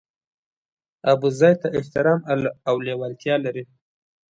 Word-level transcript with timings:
ابوزید 1.13 1.57
ته 1.61 1.67
احترام 1.79 2.19
او 2.69 2.75
لېوالتیا 2.85 3.35
لري. 3.45 3.63